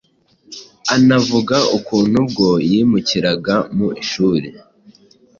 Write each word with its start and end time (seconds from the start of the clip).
Anavuga 0.95 1.57
ukuntu 1.77 2.15
ubwo 2.23 2.47
yimukiraga 2.69 3.55
mu 3.75 3.87
ishuri 4.03 4.47